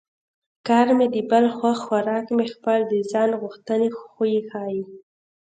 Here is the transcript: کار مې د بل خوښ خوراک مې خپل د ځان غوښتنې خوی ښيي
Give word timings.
کار 0.67 0.87
مې 0.97 1.07
د 1.15 1.17
بل 1.29 1.45
خوښ 1.57 1.77
خوراک 1.85 2.25
مې 2.35 2.45
خپل 2.53 2.79
د 2.91 2.93
ځان 3.11 3.29
غوښتنې 3.41 3.89
خوی 3.99 4.35
ښيي 4.49 4.81